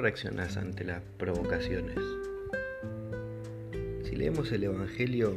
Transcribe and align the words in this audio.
reaccionás 0.00 0.56
ante 0.56 0.84
las 0.84 1.02
provocaciones? 1.18 1.98
Si 4.04 4.16
leemos 4.16 4.50
el 4.52 4.64
Evangelio 4.64 5.34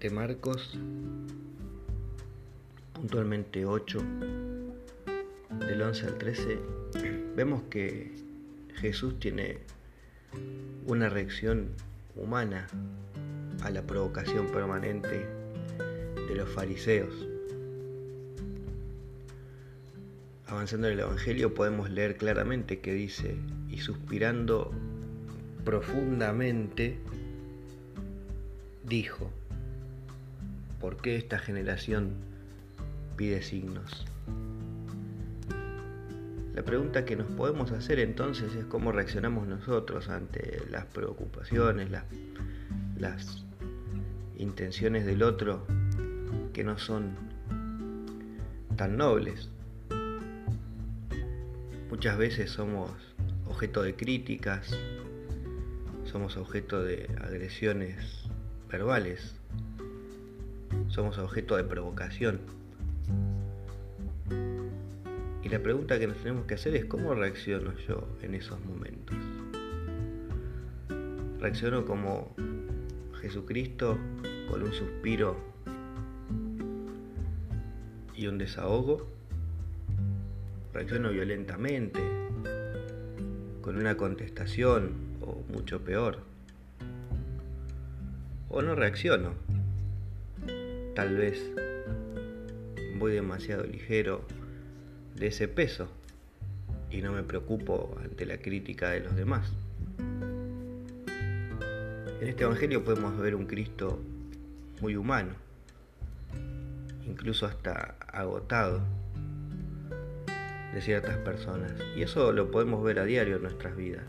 de 0.00 0.10
Marcos, 0.10 0.78
puntualmente 2.94 3.66
8, 3.66 4.02
del 5.60 5.82
11 5.82 6.06
al 6.06 6.18
13, 6.18 6.58
vemos 7.36 7.62
que 7.70 8.12
Jesús 8.76 9.18
tiene 9.18 9.58
una 10.86 11.08
reacción 11.08 11.68
humana 12.16 12.66
a 13.62 13.70
la 13.70 13.82
provocación 13.82 14.46
permanente 14.48 15.26
de 16.28 16.34
los 16.34 16.48
fariseos. 16.48 17.33
Avanzando 20.46 20.88
en 20.88 20.94
el 20.94 21.00
Evangelio 21.00 21.54
podemos 21.54 21.90
leer 21.90 22.16
claramente 22.16 22.80
que 22.80 22.92
dice, 22.92 23.36
y 23.70 23.78
suspirando 23.78 24.72
profundamente, 25.64 26.98
dijo, 28.84 29.30
¿por 30.80 30.98
qué 30.98 31.16
esta 31.16 31.38
generación 31.38 32.10
pide 33.16 33.42
signos? 33.42 34.06
La 36.54 36.62
pregunta 36.62 37.06
que 37.06 37.16
nos 37.16 37.26
podemos 37.32 37.72
hacer 37.72 37.98
entonces 37.98 38.54
es 38.54 38.66
cómo 38.66 38.92
reaccionamos 38.92 39.48
nosotros 39.48 40.10
ante 40.10 40.62
las 40.70 40.84
preocupaciones, 40.84 41.90
las, 41.90 42.04
las 42.98 43.44
intenciones 44.36 45.06
del 45.06 45.22
otro 45.22 45.66
que 46.52 46.62
no 46.62 46.78
son 46.78 47.16
tan 48.76 48.98
nobles. 48.98 49.48
Muchas 51.94 52.18
veces 52.18 52.50
somos 52.50 52.90
objeto 53.46 53.84
de 53.84 53.94
críticas, 53.94 54.76
somos 56.02 56.36
objeto 56.36 56.82
de 56.82 57.08
agresiones 57.22 58.24
verbales, 58.68 59.36
somos 60.88 61.18
objeto 61.18 61.56
de 61.56 61.62
provocación. 61.62 62.40
Y 65.44 65.48
la 65.48 65.62
pregunta 65.62 65.96
que 66.00 66.08
nos 66.08 66.16
tenemos 66.16 66.46
que 66.46 66.54
hacer 66.54 66.74
es 66.74 66.84
cómo 66.86 67.14
reacciono 67.14 67.72
yo 67.86 68.08
en 68.22 68.34
esos 68.34 68.58
momentos. 68.64 69.16
Reacciono 71.38 71.86
como 71.86 72.34
Jesucristo 73.20 73.96
con 74.50 74.64
un 74.64 74.72
suspiro 74.72 75.36
y 78.16 78.26
un 78.26 78.36
desahogo. 78.36 79.14
Reacciono 80.74 81.10
violentamente, 81.10 82.00
con 83.60 83.76
una 83.76 83.96
contestación 83.96 84.90
o 85.20 85.44
mucho 85.52 85.84
peor. 85.84 86.18
O 88.48 88.60
no 88.60 88.74
reacciono. 88.74 89.34
Tal 90.96 91.14
vez 91.16 91.48
voy 92.98 93.12
demasiado 93.12 93.62
ligero 93.62 94.24
de 95.14 95.28
ese 95.28 95.46
peso 95.46 95.88
y 96.90 97.02
no 97.02 97.12
me 97.12 97.22
preocupo 97.22 97.96
ante 98.02 98.26
la 98.26 98.38
crítica 98.38 98.90
de 98.90 98.98
los 98.98 99.14
demás. 99.14 99.52
En 102.20 102.26
este 102.26 102.42
Evangelio 102.42 102.82
podemos 102.82 103.16
ver 103.16 103.36
un 103.36 103.46
Cristo 103.46 104.00
muy 104.80 104.96
humano, 104.96 105.34
incluso 107.06 107.46
hasta 107.46 107.94
agotado 108.08 109.03
de 110.74 110.80
ciertas 110.80 111.16
personas. 111.18 111.72
Y 111.96 112.02
eso 112.02 112.32
lo 112.32 112.50
podemos 112.50 112.82
ver 112.82 112.98
a 112.98 113.04
diario 113.04 113.36
en 113.36 113.42
nuestras 113.42 113.76
vidas, 113.76 114.04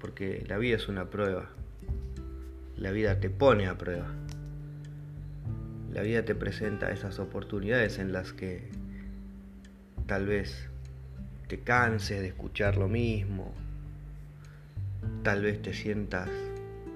porque 0.00 0.44
la 0.48 0.56
vida 0.58 0.76
es 0.76 0.88
una 0.88 1.10
prueba, 1.10 1.50
la 2.76 2.92
vida 2.92 3.18
te 3.18 3.30
pone 3.30 3.66
a 3.66 3.76
prueba, 3.76 4.06
la 5.92 6.02
vida 6.02 6.24
te 6.24 6.36
presenta 6.36 6.92
esas 6.92 7.18
oportunidades 7.18 7.98
en 7.98 8.12
las 8.12 8.32
que 8.32 8.68
tal 10.06 10.26
vez 10.26 10.68
te 11.48 11.58
canses 11.58 12.20
de 12.20 12.28
escuchar 12.28 12.76
lo 12.76 12.88
mismo, 12.88 13.52
tal 15.24 15.42
vez 15.42 15.60
te 15.60 15.74
sientas 15.74 16.30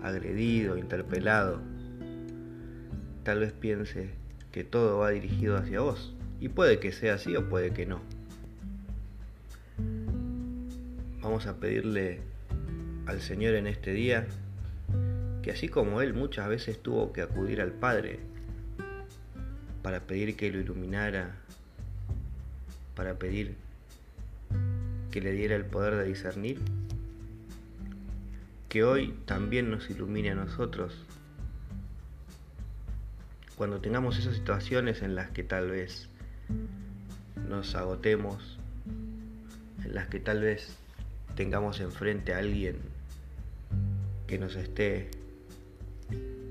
agredido, 0.00 0.78
interpelado, 0.78 1.60
tal 3.24 3.40
vez 3.40 3.52
pienses 3.52 4.10
que 4.52 4.62
todo 4.62 4.98
va 4.98 5.10
dirigido 5.10 5.56
hacia 5.56 5.80
vos. 5.80 6.14
Y 6.40 6.50
puede 6.50 6.78
que 6.78 6.92
sea 6.92 7.14
así 7.14 7.34
o 7.36 7.48
puede 7.48 7.72
que 7.72 7.86
no. 7.86 8.13
Vamos 11.24 11.46
a 11.46 11.54
pedirle 11.56 12.20
al 13.06 13.22
Señor 13.22 13.54
en 13.54 13.66
este 13.66 13.94
día 13.94 14.26
que 15.42 15.52
así 15.52 15.70
como 15.70 16.02
Él 16.02 16.12
muchas 16.12 16.46
veces 16.48 16.82
tuvo 16.82 17.14
que 17.14 17.22
acudir 17.22 17.62
al 17.62 17.72
Padre 17.72 18.20
para 19.82 20.00
pedir 20.00 20.36
que 20.36 20.52
lo 20.52 20.60
iluminara, 20.60 21.36
para 22.94 23.14
pedir 23.14 23.54
que 25.10 25.22
le 25.22 25.32
diera 25.32 25.56
el 25.56 25.64
poder 25.64 25.96
de 25.96 26.04
discernir, 26.04 26.58
que 28.68 28.84
hoy 28.84 29.14
también 29.24 29.70
nos 29.70 29.88
ilumine 29.88 30.32
a 30.32 30.34
nosotros 30.34 31.06
cuando 33.56 33.80
tengamos 33.80 34.18
esas 34.18 34.36
situaciones 34.36 35.00
en 35.00 35.14
las 35.14 35.30
que 35.30 35.42
tal 35.42 35.70
vez 35.70 36.06
nos 37.48 37.74
agotemos, 37.76 38.58
en 39.82 39.94
las 39.94 40.08
que 40.08 40.20
tal 40.20 40.42
vez 40.42 40.83
tengamos 41.34 41.80
enfrente 41.80 42.34
a 42.34 42.38
alguien 42.38 42.76
que 44.26 44.38
nos 44.38 44.56
esté 44.56 45.10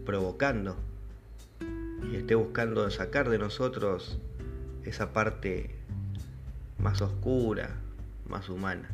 provocando 0.06 0.76
y 2.12 2.16
esté 2.16 2.36
buscando 2.36 2.90
sacar 2.92 3.30
de 3.30 3.38
nosotros 3.38 4.20
esa 4.84 5.14
parte 5.14 5.72
más 6.78 7.02
oscura, 7.02 7.78
más 8.28 8.50
humana. 8.50 8.90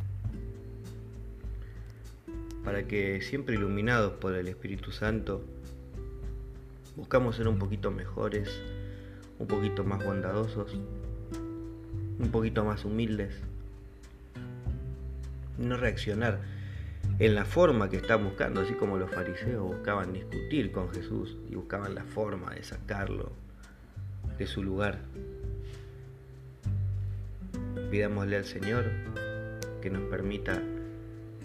Para 2.64 2.88
que 2.88 3.22
siempre 3.22 3.56
iluminados 3.56 4.14
por 4.14 4.36
el 4.36 4.48
Espíritu 4.48 4.92
Santo, 4.92 5.44
buscamos 6.96 7.36
ser 7.36 7.48
un 7.48 7.58
poquito 7.58 7.90
mejores, 7.90 8.62
un 9.40 9.48
poquito 9.48 9.84
más 9.84 10.04
bondadosos, 10.04 10.78
un 12.20 12.30
poquito 12.32 12.64
más 12.64 12.86
humildes. 12.86 13.34
No 15.60 15.78
reaccionar 15.78 16.40
en 17.20 17.36
la 17.36 17.44
forma 17.46 17.90
que 17.90 17.98
están 17.98 18.24
buscando, 18.24 18.62
así 18.62 18.74
como 18.74 18.98
los 18.98 19.12
fariseos 19.12 19.62
buscaban 19.62 20.14
discutir 20.14 20.72
con 20.72 20.90
Jesús 20.90 21.38
y 21.50 21.56
buscaban 21.56 21.94
la 21.94 22.06
forma 22.06 22.56
de 22.56 22.64
sacarlo 22.64 23.32
de 24.38 24.48
su 24.48 24.64
lugar. 24.64 25.00
Pidámosle 27.92 28.38
al 28.38 28.46
Señor 28.46 28.86
que 29.82 29.90
nos 29.90 30.04
permita 30.04 30.62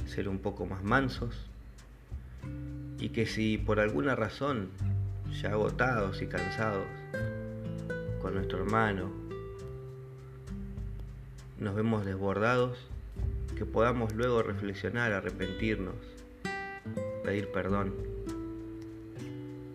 ser 0.06 0.28
un 0.28 0.38
poco 0.38 0.64
más 0.64 0.84
mansos 0.84 1.50
y 2.98 3.08
que 3.08 3.26
si 3.26 3.58
por 3.58 3.80
alguna 3.80 4.14
razón, 4.14 4.68
ya 5.42 5.50
agotados 5.50 6.22
y 6.22 6.26
cansados 6.26 6.86
con 8.22 8.34
nuestro 8.34 8.58
hermano, 8.58 9.10
nos 11.58 11.74
vemos 11.74 12.04
desbordados, 12.04 12.78
que 13.54 13.64
podamos 13.64 14.14
luego 14.14 14.42
reflexionar, 14.42 15.12
arrepentirnos, 15.12 15.94
pedir 17.24 17.48
perdón 17.52 17.94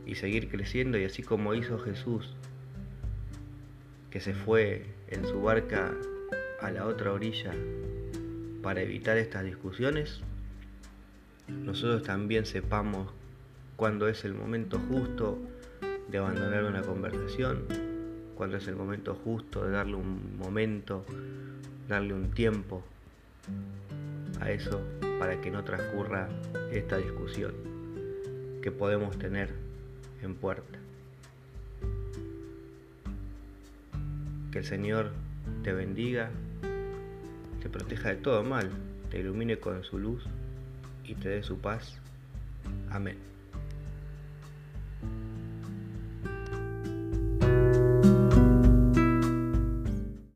y 0.06 0.16
seguir 0.16 0.50
creciendo 0.50 0.98
y 0.98 1.06
así 1.06 1.24
como 1.24 1.54
hizo 1.54 1.80
Jesús, 1.80 2.36
que 4.10 4.20
se 4.20 4.34
fue 4.34 4.86
en 5.08 5.26
su 5.26 5.42
barca 5.42 5.94
a 6.62 6.72
la 6.72 6.86
otra 6.86 7.14
orilla 7.14 7.54
para 8.62 8.81
evitar 8.81 9.18
estas 9.18 9.46
discusiones, 9.46 10.22
nosotros 11.48 12.04
también 12.04 12.46
sepamos 12.46 13.12
cuándo 13.75 14.08
es 14.08 14.25
el 14.25 14.34
momento 14.34 14.80
justo 14.90 15.40
de 16.10 16.18
abandonar 16.18 16.66
una 16.66 16.82
conversación, 16.82 17.66
cuándo 18.36 18.58
es 18.58 18.68
el 18.68 18.75
momento 18.75 19.16
justo 19.16 19.66
de 19.66 19.72
darle 19.72 19.96
un 19.96 20.38
momento, 20.38 21.06
darle 21.88 22.14
un 22.14 22.32
tiempo 22.32 22.84
a 24.40 24.51
eso 24.51 24.81
para 25.19 25.40
que 25.42 25.51
no 25.51 25.63
transcurra 25.63 26.30
esta 26.72 26.98
discusión 26.98 27.54
que 28.62 28.72
podemos 28.72 29.18
tener 29.18 29.54
en 30.22 30.36
puerta. 30.36 30.80
Que 34.51 34.60
el 34.60 34.66
Señor 34.66 35.12
te 35.63 35.74
bendiga 35.74 36.31
te 37.62 37.69
proteja 37.69 38.10
de 38.10 38.16
todo 38.16 38.44
mal, 38.44 38.69
te 39.12 39.19
ilumine 39.19 39.57
con 39.57 39.84
su 39.84 40.00
luz 40.00 40.24
y 41.04 41.16
te 41.16 41.30
dé 41.30 41.44
su 41.44 41.60
paz. 41.60 41.98
Amén. 42.90 43.18